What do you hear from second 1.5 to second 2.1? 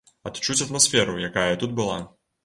тут была.